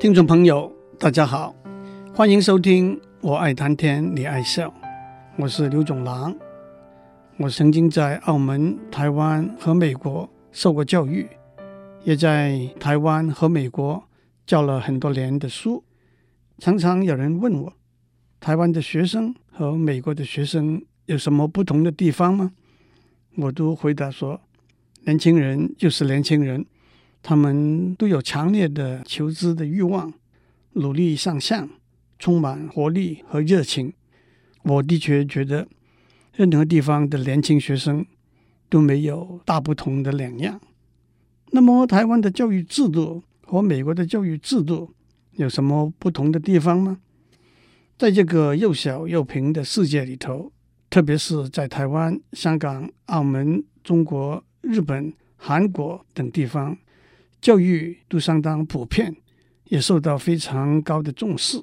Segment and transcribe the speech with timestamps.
[0.00, 1.52] 听众朋友，大家好，
[2.14, 4.72] 欢迎收听我爱谈天，你爱笑，
[5.36, 6.32] 我是刘总郎。
[7.36, 11.26] 我曾经在澳门、台湾和美国受过教育，
[12.04, 14.00] 也在台湾和美国
[14.46, 15.82] 教了很多年的书。
[16.58, 17.72] 常常有人问我，
[18.38, 22.52] 台湾的学生和美国的学生有什么不同的地方吗？
[23.34, 24.40] 我都回答说，
[25.06, 26.64] 年轻人就是年轻人。
[27.28, 30.10] 他们都有强烈的求知的欲望，
[30.72, 31.68] 努力向上，
[32.18, 33.92] 充满活力和热情。
[34.62, 35.68] 我的确觉得，
[36.32, 38.06] 任何地方的年轻学生
[38.70, 40.58] 都没有大不同的两样。
[41.50, 44.94] 那么，台湾的教育制度和美国的教育制度
[45.32, 46.98] 有什么不同的地方吗？
[47.98, 50.50] 在这个又小又平的世界里头，
[50.88, 56.78] 特别是在台湾、香港、澳门、中国、日本、韩国等地方。
[57.40, 59.16] 教育都相当普遍，
[59.64, 61.62] 也受到非常高的重视，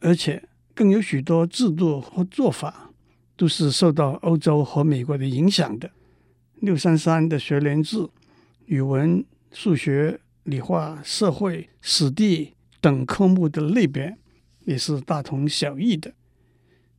[0.00, 2.90] 而且更有许多制度和做法
[3.36, 5.90] 都是受到欧洲和美国的影响的。
[6.60, 8.08] 六三三的学年制，
[8.66, 14.16] 语文、数学、理化、社会、史地等科目的类别
[14.64, 16.14] 也是大同小异的。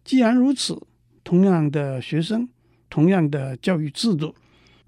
[0.04, 0.80] 既然如此，
[1.24, 2.50] 同样的学生，
[2.90, 4.36] 同样的教育制度，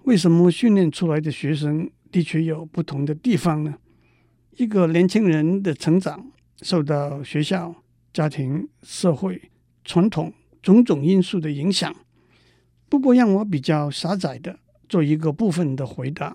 [0.04, 3.74] 为什么训练出来的学生，的确有不同的地方呢。
[4.52, 7.74] 一个年轻人的成长受到学校、
[8.10, 9.50] 家庭、社会、
[9.84, 11.94] 传统种种因素的影响。
[12.88, 16.34] 不过，让我比较狭窄的做一个部分的回答。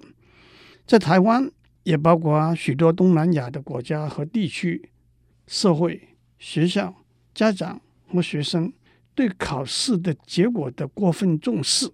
[0.86, 1.50] 在台湾，
[1.82, 4.92] 也包括许多东南亚的国家和地区，
[5.48, 6.94] 社会、学校、
[7.34, 8.72] 家长和学生
[9.16, 11.90] 对考试的结果的过分重视，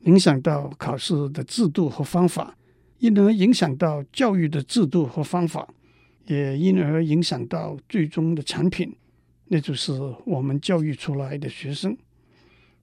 [0.00, 2.56] 影响到考试的制度和方法。
[3.00, 5.66] 因而影响到教育的制度和方法，
[6.26, 8.94] 也因而影响到最终的产品，
[9.48, 9.92] 那就是
[10.24, 11.96] 我们教育出来的学生。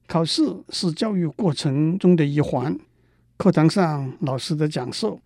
[0.07, 2.77] 考试是教育过程中的一环，
[3.38, 5.19] 课堂上老师的讲授，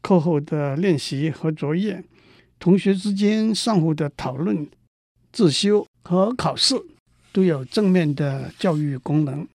[0.00, 2.04] 课后的练习和作业，
[2.60, 4.68] 同学之间相互的讨论、
[5.32, 6.76] 自修和考试，
[7.32, 9.48] 都有正面的教育功能，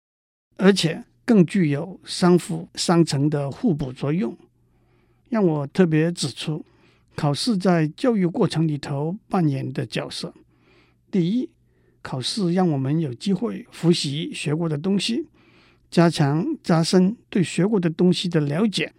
[0.57, 4.35] 而且更具有相辅相成的互补作用。
[5.29, 6.65] 让我特别指出，
[7.15, 10.33] 考试在教育过程里头扮演的角色。
[11.11, 11.51] 第一，
[12.03, 15.27] 考试让我们有机会复习学过的东西，
[15.91, 18.93] 加强加深对学过的东西的了解。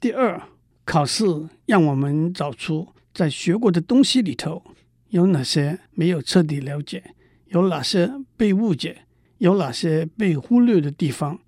[0.00, 0.40] 第二，
[0.84, 1.24] 考试
[1.66, 4.62] 让我们找出在学过的东西里头
[5.10, 7.14] 有哪些没有彻底了解，
[7.46, 9.02] 有哪些被误解，
[9.38, 11.38] 有哪些被忽略的地方，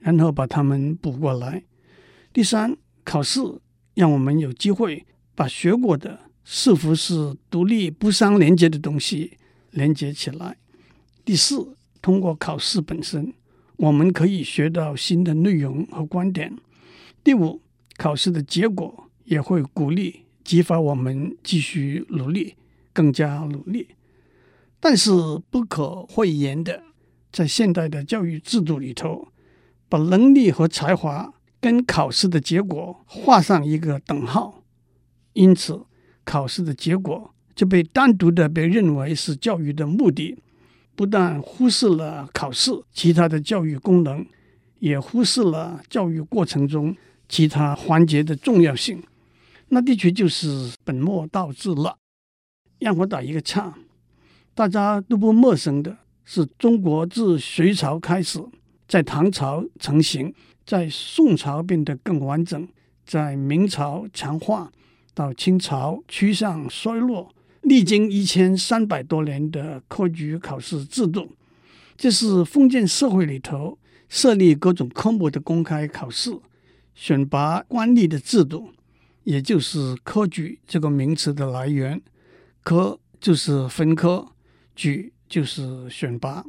[0.00, 1.62] 然后把它们补过来。
[2.32, 3.40] 第三，考试
[3.94, 5.04] 让我们有机会
[5.34, 9.38] 把学过的是否是独立不相连接的东西
[9.70, 10.56] 连接起来。
[11.24, 13.32] 第四，通过考试本身，
[13.76, 16.56] 我们可以学到新的内容和观点。
[17.22, 17.60] 第五，
[17.96, 22.56] 考试的结果也会鼓励、激发我们继续努力，
[22.92, 23.88] 更加努力。
[24.80, 25.12] 但是
[25.48, 26.82] 不可讳言的，
[27.30, 29.28] 在现代的教育制度里头，
[29.88, 34.64] 把能力和才华跟考试的结果画上一个等号，
[35.34, 35.86] 因此
[36.24, 40.36] 考试的结果就被单独的被认为是教育的目的，
[40.96, 44.26] 不但忽视了考试其他的教育功能，
[44.80, 46.96] 也忽视了教育过程中
[47.28, 49.00] 其他环节的重要性。
[49.68, 51.96] 那的确就是本末倒置了。
[52.80, 53.78] 让我打一个岔，
[54.52, 58.44] 大家都不陌生的是，中国自隋朝开始，
[58.88, 60.34] 在唐朝成型。
[60.64, 62.68] 在宋朝变得更完整，
[63.04, 64.70] 在明朝强化，
[65.14, 71.30] 到清朝趋向衰落，历经一千三百多年的科举考试制度，
[71.96, 73.78] 这是封建社会里头
[74.08, 76.30] 设立各种科目的公开考试、
[76.94, 78.70] 选拔官吏的制度，
[79.24, 82.00] 也就是科举这个名词的来源。
[82.62, 84.28] 科就是分科，
[84.76, 86.44] 举就是选拔。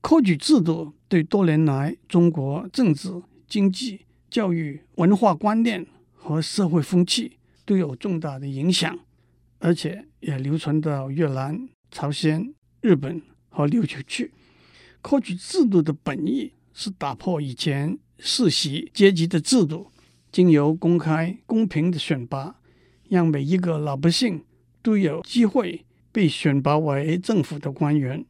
[0.00, 8.98] 科举制度对多年来中国政治、经济、教育、文化观念和社会风气都有重大的影响，
[9.58, 14.32] 而且也流传到越南、朝鲜、日本和琉球去。
[15.00, 19.92] 科举制度的本意是打破以前世袭阶级的制度，
[20.32, 22.56] 经由公开、公平的选拔，
[23.08, 24.42] 让每一个老百姓
[24.82, 28.24] 都有机会被选拔为政府的官员。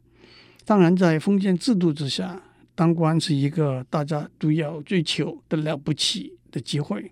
[0.66, 2.42] 当然，在封建制度之下，
[2.76, 7.10] 当官是一个大家都要追求的了不起的机会。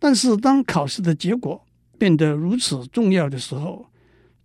[0.00, 1.64] 但是，当考试的结果
[1.98, 3.86] 变得如此重要的时候，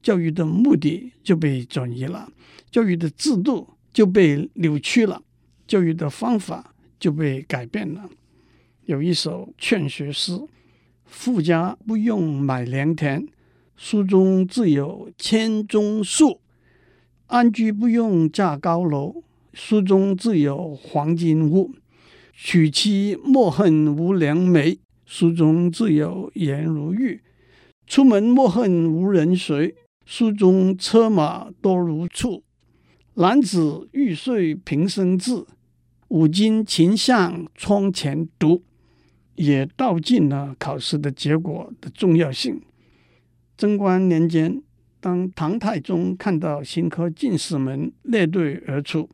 [0.01, 2.31] 教育的目的就被转移了，
[2.69, 5.21] 教育的制度就被扭曲了，
[5.65, 8.09] 教育的方法就被改变了。
[8.85, 10.37] 有一首劝学诗
[11.05, 13.27] ：“富家不用买良田，
[13.77, 16.41] 书中自有千钟粟；
[17.27, 19.23] 安居不用架高楼，
[19.53, 21.71] 书中自有黄金屋。
[22.33, 27.21] 娶妻莫恨无良媒，书中自有颜如玉。
[27.85, 32.43] 出门莫恨无人随，书中车马多如簇。
[33.13, 35.45] 男子欲遂平生志，
[36.07, 38.63] 五经勤向窗前读。”
[39.35, 42.61] 也道尽了考试的结果的重要性。
[43.57, 44.61] 贞观年间，
[44.99, 49.09] 当唐太宗看到新科进士们列队而出，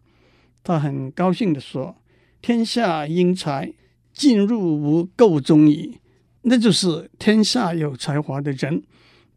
[0.70, 1.96] 他很高兴地说
[2.42, 3.74] ：“天下英才
[4.14, 5.98] 尽入吾彀中矣。”
[6.44, 8.84] 那就是天下有才华的人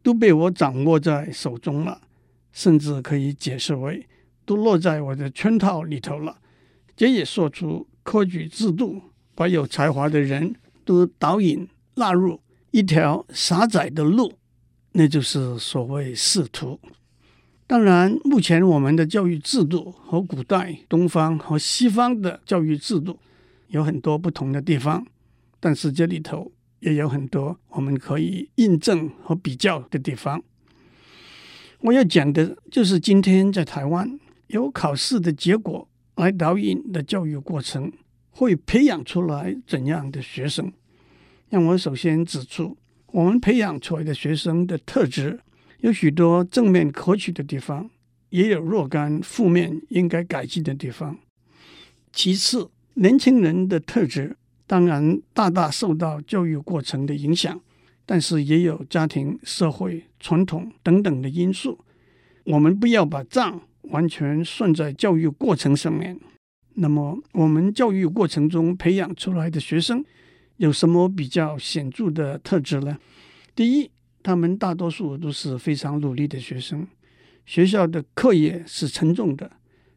[0.01, 2.01] 都被我掌握在手中了，
[2.51, 4.07] 甚至可以解释为
[4.45, 6.37] 都落在我的圈套里头了。
[6.95, 9.01] 这也说出科举制度
[9.33, 10.55] 把有才华的人。
[10.85, 11.65] 都导引
[11.95, 12.41] 纳入
[12.71, 14.33] 一条狭窄的路，
[14.91, 16.77] 那就是所谓仕途。
[17.73, 23.17] 当然，目前我们的教育制度和古代东方和西方的教育制度
[23.69, 25.03] 有很多不同的地方，
[25.59, 30.39] 但是这里头也有很多我们可以印证和比较的地方。
[31.79, 37.91] 我要讲的就是今天在台湾由考试的结果来导引的教育过程。
[38.29, 40.71] 会培养出来怎样的学生？
[41.49, 42.77] 让我首先指出，
[43.07, 45.39] 我们培养出来的学生的特质
[45.83, 47.89] 有许多正面可取的地方，
[48.29, 51.19] 也有若干负面应该改进的地方。
[52.13, 57.59] 其次，年轻人的特质当然大大受到教育过程的影响，
[58.05, 61.77] 但是也有家庭、社会、传统等等的因素。
[62.45, 66.17] 我们不要把账完全算在教育过程上面。
[66.75, 70.01] 那么，我们教育过程中培养出来的学生
[70.55, 72.97] 有什么比较显著的特质呢？
[73.53, 73.91] 第一，
[74.23, 76.87] 他们大多数都是非常努力的学生，
[77.45, 79.51] 学校的课业是沉重的，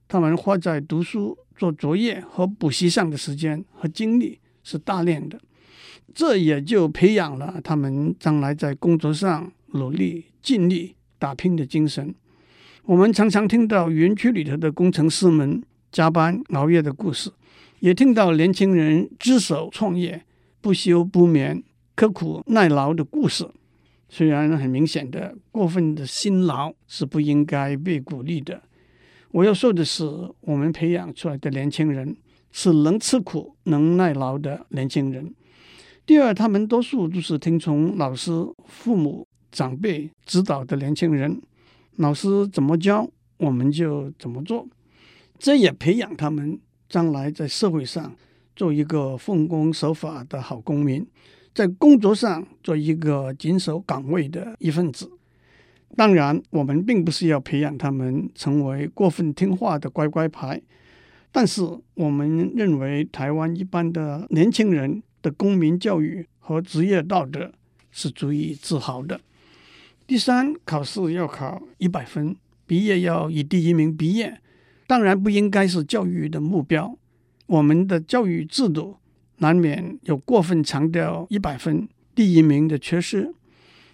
[0.08, 5.40] 他们花在读书、做作业和补习上的时间和精力是大量的，
[6.12, 12.14] 这也就培养了他们将来在工作上努力、尽力打拼的精神。
[12.82, 15.62] 我们常常听到园区里头的工程师们。
[15.92, 17.30] 加班熬夜的故事，
[17.78, 20.26] 也听到年轻人只手创业、
[20.60, 21.62] 不休不眠、
[21.94, 23.48] 刻苦耐劳的故事。
[24.08, 28.62] 虽然很明显的过分的辛劳是不应该被鼓励的。
[29.32, 30.04] 我要说的是，
[30.40, 32.16] 我们培养出来的年轻人
[32.52, 35.34] 是能吃苦、能耐劳的年轻人。
[36.06, 38.30] 第二，他们多数都是听从老师、
[38.66, 41.42] 父母、长辈指导的年轻人。
[41.96, 44.66] 老师怎么教，我们就怎么做。
[45.38, 48.14] 这也培养他们将来在社会上
[48.54, 51.06] 做一个奉公守法的好公民，
[51.56, 55.10] 在工作上做一个谨守岗位的一份子。
[55.96, 60.60] 当然，我们并不是要培养他们成为过分听话的乖乖牌，
[61.32, 61.62] 但是
[61.94, 67.50] 我们认为台湾一般的年轻人的公民教育和职业道德
[67.90, 69.18] 是足以自豪的。
[70.06, 74.42] 第三，考试要考一百分，毕业要以第一名毕业。
[74.86, 76.98] 当然不应该是教育的目标。
[77.46, 78.98] 我们的教育制度
[79.38, 83.34] 难免有过分强调一百分第一名的缺失，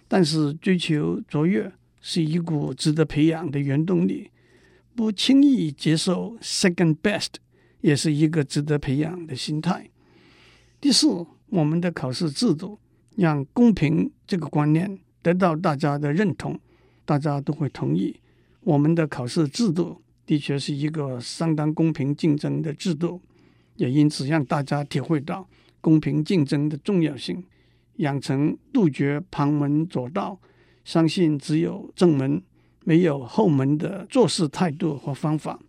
[0.07, 1.71] 但是追求卓越
[2.01, 4.29] 是一股值得培养的原动力。
[4.95, 7.29] 不轻易接受 second best
[7.81, 9.89] 也是一个值得培养的心态。
[10.79, 12.77] 第四，我们的考试制度
[13.15, 16.59] 让公平这个观念得到大家的认同，
[17.05, 18.15] 大家都会同意
[18.61, 19.99] 我们的考试制度。
[20.25, 23.19] 的确是一个相当公平竞争的制度，
[23.75, 25.47] 也因此让大家体会到
[25.81, 27.43] 公平竞争的重要性，
[27.97, 30.39] 养成杜绝旁门左道、
[30.83, 32.41] 相信只有正门
[32.83, 35.59] 没有后门的做事态度和方法。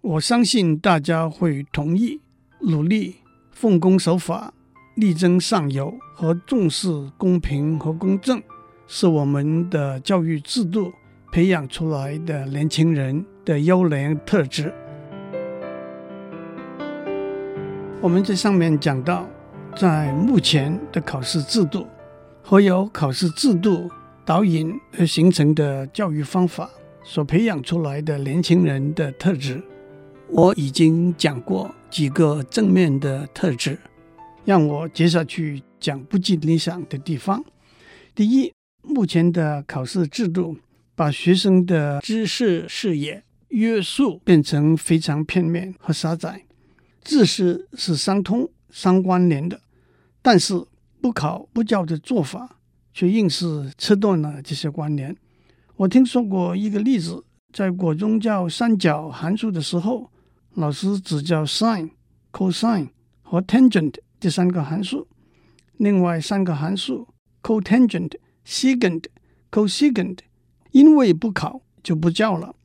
[0.00, 2.20] 我相信大家会同意，
[2.60, 3.16] 努力
[3.50, 4.52] 奉公守法、
[4.96, 8.42] 力争上游和重视公平和公正，
[8.86, 10.92] 是我们的教育制度
[11.32, 14.72] 培养出来的年轻人的优良特质。
[18.04, 19.26] 我们在上面讲到，
[19.74, 21.86] 在目前的考试制度
[22.42, 23.90] 和由考试制度
[24.26, 26.68] 导引而形成的教育方法
[27.02, 29.58] 所培养出来的年轻人的特质，
[30.28, 33.78] 我已经讲过几个正面的特质，
[34.44, 37.42] 让我接下去讲不尽理想的地方。
[38.14, 40.58] 第一，目前的考试制度
[40.94, 46.43] 把学生的知识视野约束变成非常片面和狭窄。
[47.04, 49.60] 知识是相通、相关联的，
[50.22, 50.54] 但是
[51.02, 52.58] 不考不教的做法
[52.94, 55.14] 却硬是切断了这些关联。
[55.76, 60.10] 我听说过一个例子，在国中教三角函数的时候，
[60.54, 61.90] 老师只教 sin、
[62.32, 62.88] cosine
[63.22, 65.06] 和 tangent 这三个函数，
[65.76, 67.06] 另外三个函数
[67.42, 68.12] cotangent、
[68.46, 69.04] secant、
[69.50, 70.18] cosecant，
[70.70, 72.56] 因为不考就不教了。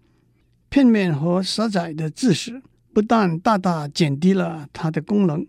[0.70, 2.62] 片面和狭窄的知识。
[2.94, 5.46] 不但大大减低了它的功能，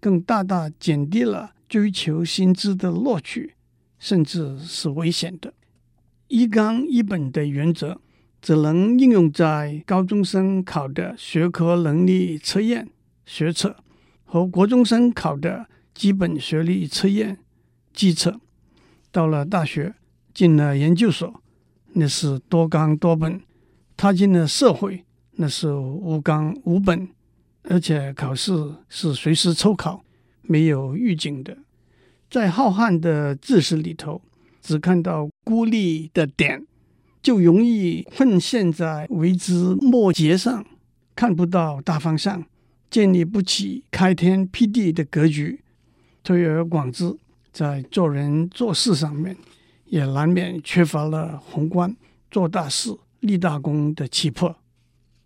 [0.00, 3.54] 更大大减低了追求新知的乐趣，
[3.98, 5.54] 甚至是危险的。
[6.28, 8.00] 一纲一本的原则
[8.40, 12.88] 只能应用在高中生考的学科能力测验
[13.24, 13.76] 学测
[14.24, 17.38] 和国中生考的基本学历测验
[17.92, 18.40] 基测。
[19.10, 19.94] 到了大学，
[20.32, 21.42] 进了研究所，
[21.92, 23.40] 那是多纲多本；
[23.96, 25.04] 踏进了社会。
[25.36, 27.08] 那是无纲无本，
[27.64, 28.52] 而且考试
[28.88, 30.04] 是随时抽考，
[30.42, 31.56] 没有预警的。
[32.30, 34.22] 在浩瀚的知识里头，
[34.60, 36.66] 只看到孤立的点，
[37.22, 40.64] 就容易困陷在微枝末节上，
[41.14, 42.44] 看不到大方向，
[42.90, 45.60] 建立不起开天辟地的格局。
[46.22, 47.16] 推而广之，
[47.52, 49.36] 在做人做事上面，
[49.86, 51.94] 也难免缺乏了宏观
[52.30, 54.56] 做大事、立大功的气魄。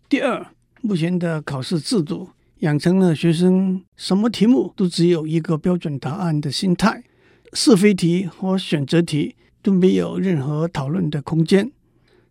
[0.09, 0.47] 第二，
[0.79, 7.03] 目前的考试制度养成了学生什么题目都只有一个标准答案的心态，
[7.51, 11.69] 是非题和选择题都没有任何讨论的空间。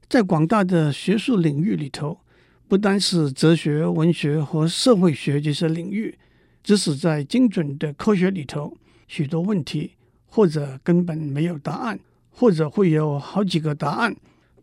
[0.08, 2.18] 在广大的学术领域里头，
[2.66, 6.18] 不单是哲学、文学和社会学这些领域，
[6.64, 8.74] 即使在精准的科学里头，
[9.06, 9.90] 许多问题
[10.24, 14.16] 或者根本没有答案，或者会有好几个答案。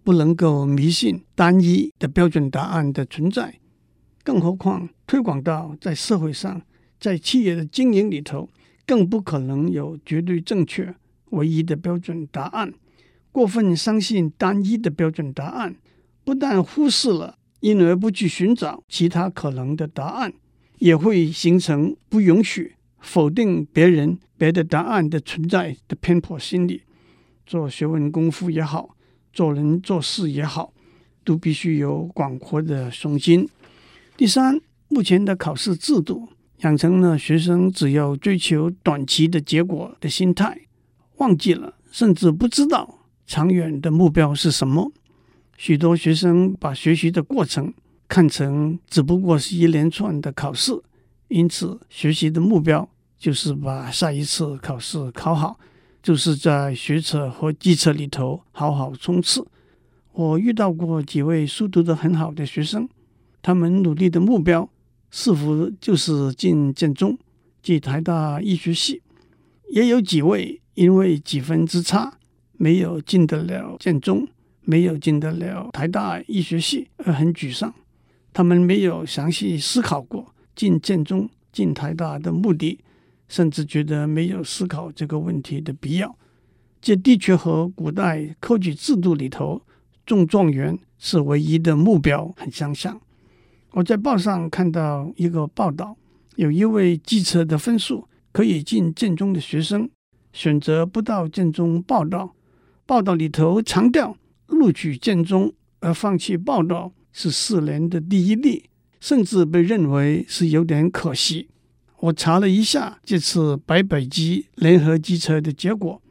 [0.04, 3.60] 不能够迷信单一的标准答案的存在，
[4.24, 6.62] 更何况推广到在社会上，
[7.00, 8.50] 在企业的经营里头，
[8.86, 10.94] 更不可能有绝对正确、
[11.30, 12.74] 唯一的标准答案。
[13.32, 15.76] 过分相信单一的标准答案，
[16.26, 20.34] 不但忽视了，因而不去寻找其他可能的答案，
[20.80, 26.82] 也会形成不允许、否定别人别的答案的存在的偏颇心理。
[27.46, 28.96] 做学问功夫也好。
[29.34, 30.72] 做人做事也好，
[31.26, 33.50] 都必须有广阔的胸襟。
[34.16, 40.62] 第三，目前的考试制度养成了学生只要追求短期的结果的心态，
[41.18, 44.92] 忘记了甚至不知道长远的目标是什么。
[45.58, 47.74] 许多学生把学习的过程
[48.08, 50.72] 看成只不过是一连串的考试，
[51.30, 52.88] 因此学习的目标
[53.18, 55.58] 就是把下一次考试考好。
[56.04, 59.48] 就是在学测和基测里头好好冲刺。
[60.12, 62.88] 我遇到过几位书读得很好的学生，
[63.42, 64.70] 他们努力的目标
[65.10, 67.18] 似乎就是进建中、
[67.62, 69.02] 进台大医学系。
[69.72, 72.20] 也有几位因为几分之差
[72.58, 74.28] 没有进得了建中，
[74.62, 77.74] 没有进得了台大医学系而很沮丧。
[78.34, 82.80] 他们没有详细思考过进建中、进台大的目的。
[83.28, 86.18] 甚至觉得没有思考这个问题的必要，
[86.82, 89.62] 这的确和古代科举制度里头
[90.06, 93.00] 中状元是唯一的目标很相像。
[93.72, 95.98] 我在报上看到一个报道，
[96.36, 99.90] 有一位记者的分数可以进建中的学生，
[100.32, 102.36] 选择不到建中报道。
[102.86, 104.16] 报道里头强调，
[104.48, 111.48] 录取建中而放弃报道是四年的第一例，甚至被认为是有点可惜。
[112.04, 116.02] 我查了一下这次北北基联合机测的结果，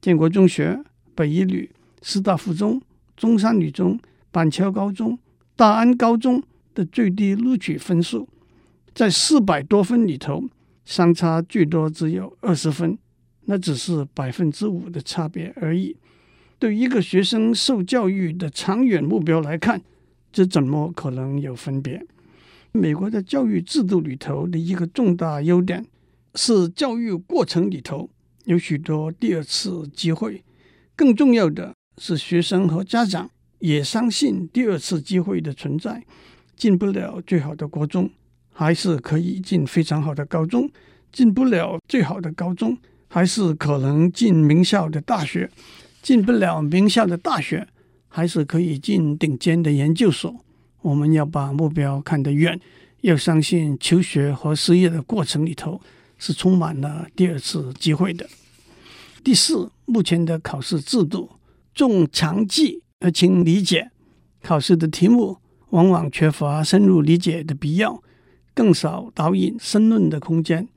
[0.00, 0.82] 建国中学、
[1.14, 2.80] 北一女、师大附中、
[3.18, 5.18] 中山女中、板桥高中、
[5.54, 6.42] 大安高中
[6.74, 8.26] 的最低录取分数，
[8.94, 10.42] 在四百多分里头，
[10.86, 12.96] 相差最多只有二十分，
[13.44, 15.94] 那只是百分之五的差别而已。
[16.58, 19.82] 对一个学生受教育的长远目标来看，
[20.32, 22.02] 这怎么可能有分别？
[22.72, 25.84] 美国的教育制度里头的一个重大优点
[26.34, 28.08] 是，教育过程里头
[28.46, 30.42] 有许多第二次机会。
[30.96, 36.02] 更重要的是，学生和家长也相信第二次机会的存在。
[36.56, 38.08] 进不了最好的国中，
[38.52, 40.68] 还是可以进非常好的高中；
[41.12, 45.48] 进不了最好的高中，还是可能进名校的大学；
[46.00, 47.66] 进不了名校的大学，
[48.08, 50.34] 还是可以进顶尖的研究所。
[50.82, 52.60] 我们要把目标看得远，
[53.00, 55.80] 要相信求学和失业的过程里头
[56.18, 58.28] 是充满了第二次机会的。
[59.24, 61.30] 第四，目前的考试制度
[61.74, 63.90] 重强记而轻理解，
[64.42, 65.38] 考试的题目
[65.70, 68.02] 往往缺乏深入理解的必要，
[68.52, 70.68] 更少导引申论的空间。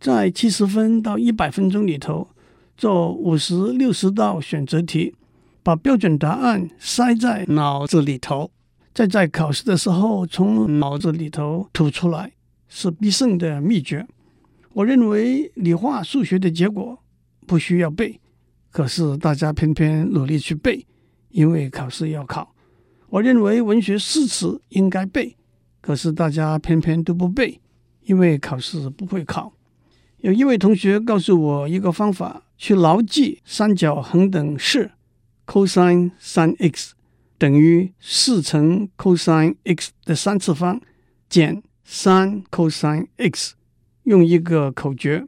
[0.00, 2.28] 在七十分到一百分钟里头，
[2.76, 5.14] 做五十六十道选择题，
[5.62, 8.50] 把标准答案塞在脑子里头，
[8.94, 12.32] 再在考试的时候从脑子里头吐出来，
[12.68, 14.06] 是必胜的秘诀。
[14.72, 16.96] 我认为理化数学的结果
[17.44, 18.20] 不需要背，
[18.70, 20.86] 可是大家偏偏努力去背，
[21.30, 22.54] 因为考试要考。
[23.08, 25.36] 我认为文学诗词应该背，
[25.80, 27.60] 可是大家偏偏都不背，
[28.02, 29.52] 因为考试不会考。
[30.18, 34.92] 有一位同学告诉我一个方法，去牢记三角恒等式
[35.46, 36.93] ：cosine 三 x
[37.44, 40.80] 等于四乘 cosine x 的三次方
[41.28, 43.54] 减三 cosine x。
[44.04, 45.26] 用一个口诀：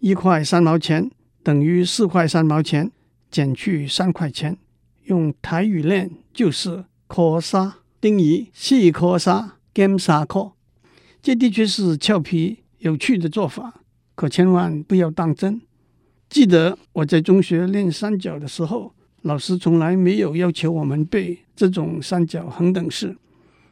[0.00, 1.08] 一块三毛钱
[1.44, 2.90] 等于四块三毛钱
[3.30, 4.58] 减去三块钱。
[5.04, 10.54] 用台语练就是“科三等于四科三减三科”。
[11.22, 13.82] 这的确是俏皮有趣的做法，
[14.16, 15.62] 可千万不要当真。
[16.28, 23.16] 记得我在中学练三角的时候，老师从来没有要求我们背这种三角恒等式。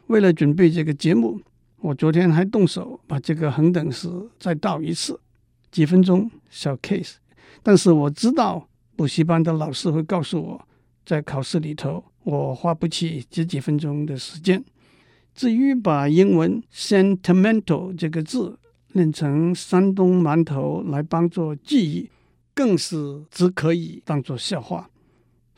[0.08, 1.40] 为了准备这个节目。
[1.82, 4.06] 我昨天还动手把这个恒等式
[4.38, 5.18] 再倒一次，
[5.70, 7.14] 几分钟小 case。
[7.62, 10.68] 但是我知道补习班的老师会告诉我，
[11.06, 14.62] 在考试里头我花不起这几分钟的时间。
[15.34, 18.58] 至于把英文 sentimental 这个字
[18.92, 22.10] 念成山东馒头来帮助记忆，
[22.52, 24.89] 更是只可以当做笑话，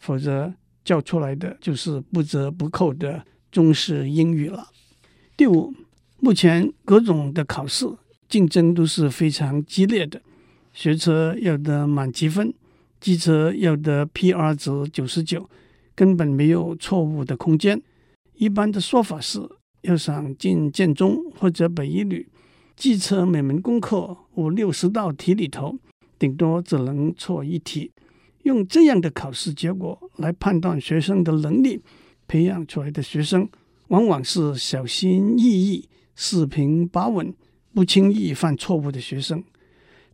[0.03, 0.53] 否则
[0.85, 4.69] 叫出来的就是不折不扣的中式英语了。
[5.35, 5.73] 第五。
[6.25, 7.85] 目前各种的考试
[8.29, 10.23] 竞争都是非常激烈的，
[10.73, 12.55] 学车要得满级分，
[13.01, 15.51] 机车要得 PR 值九十九，
[15.97, 17.83] 根本没有错误的空间。
[18.35, 19.41] 一般的说法是，
[19.81, 22.29] 要想进建中或者北一女，
[22.77, 25.77] 机车每门功课五六十道题里头，
[26.21, 27.91] 顶多只能错一题。
[28.43, 31.81] 用这样的考试结果来判断学生的能力，
[32.27, 33.49] 培养出来的学生
[33.89, 35.89] 往往是小心翼翼。
[36.15, 37.35] 四平八稳、
[37.73, 39.43] 不轻易犯错误的学生，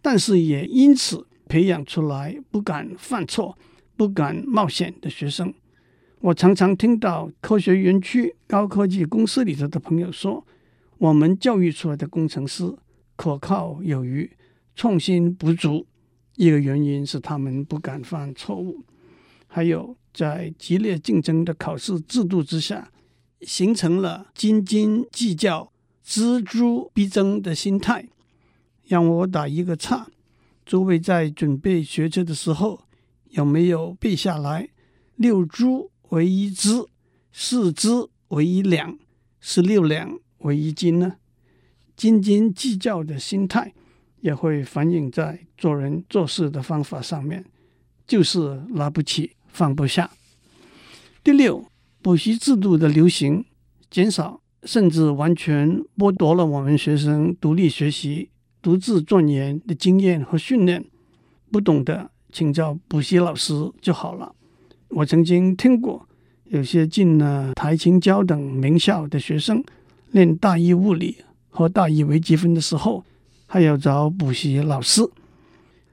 [0.01, 3.59] 但是也因此培养出来不敢犯错、
[3.97, 5.53] 不敢冒险的学生。
[6.21, 10.47] 我常常听到科学园区、高科技公司里头的朋友说，
[10.99, 12.73] 我们教育出来的工程师
[13.17, 14.31] 可靠有余，
[14.77, 15.85] 创新不足。
[16.39, 18.85] 一个原因是他们不敢犯错误，
[19.49, 22.93] 还有在激烈竞争的考试制度之下，
[23.41, 25.73] 形成了斤斤计较。
[26.07, 28.09] 锱铢必争的心态，
[28.87, 30.07] 让我打一个岔。
[30.65, 32.83] 诸位在准备学车的时候，
[33.31, 34.71] 有没有背下来
[35.17, 36.87] “六铢为一錙，
[37.33, 38.97] 四錙为一两，
[39.41, 41.17] 十六两为一斤”呢？
[41.97, 43.75] 斤斤计较的心态
[44.21, 47.45] 也会反映在做人做事的方法上面，
[48.07, 50.11] 就是拿不起放不下。
[51.23, 51.65] 第六，
[52.03, 53.45] 补习制度的流行
[53.91, 54.41] 减少。
[54.65, 58.29] 甚至完全剥夺了我们学生独立学习、
[58.61, 60.85] 独自钻研的经验和训练。
[61.53, 64.35] 不懂的，请教补习老师就好了。
[64.89, 66.09] 我曾经听过，
[66.47, 69.63] 有些进了台清交等名校的学生，
[70.11, 71.19] 练大一物理
[71.51, 73.05] 和大一微积分的时候，
[73.49, 75.03] 还要找补习老师。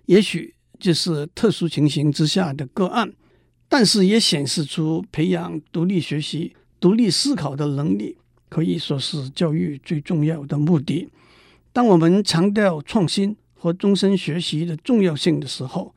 [0.06, 3.12] 也许这是特殊情形之下的个案，
[3.68, 8.18] 但是也显示出培养独立学习、独立思考的能力。
[8.48, 11.10] 可以说是教育最重要的目的。
[11.74, 15.94] 当我们强调创新和终身学习的重要性的时候，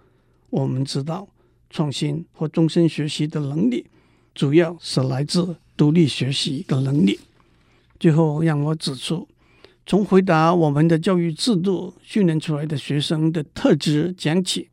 [0.50, 1.28] 我们知道
[1.70, 3.86] 创新和终身学习的能力，
[4.34, 7.20] 主要是来自独立学习的能力。
[8.00, 9.28] 最后，让我指出，
[9.88, 14.68] 从回答我们的教育制度训练出来的学生的特质讲起，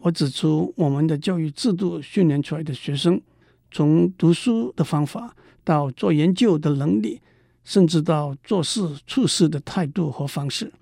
[0.00, 3.20] 我指出我们的教育制度训练出来的学生，
[3.70, 5.36] 从读书的方法。
[5.62, 7.20] 到做研究的能力，
[7.62, 10.72] 甚至到做事处事的态度和方式，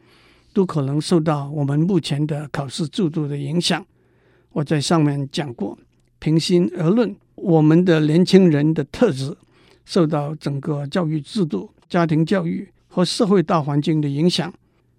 [0.52, 3.84] 都可能受到我们目前的考试制度的影响。
[4.50, 5.76] 我在上面讲过，
[6.20, 9.36] 平心而论，我们的年轻人的特质
[9.84, 14.52] 受到整个教育制度、家庭教育和社会大环境的影响，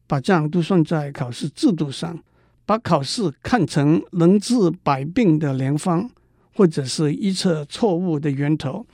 [0.08, 2.18] 把账都算在考试制度上，
[2.66, 6.10] 把考试看成能治百病的良方，
[6.56, 8.86] 或者是预测错误的源头。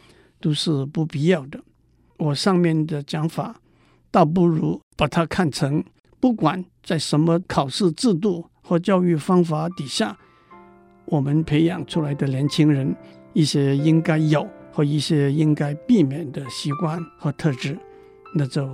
[0.41, 1.59] 都是不必要的。
[2.15, 3.59] 我上面的讲法，
[4.09, 5.83] 倒不如把它看成，
[6.17, 10.17] 不管在什么考试制度和教育方法底下，
[11.03, 12.95] 我们培养出来的年轻人
[13.33, 17.77] 一些应该有和一些应该避免的习惯和特质，
[18.33, 18.73] 那就